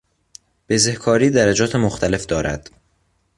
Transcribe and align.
بزهکاری 0.69 1.29
درجات 1.29 1.75
مختلف 1.75 2.25
دارد. 2.25 2.69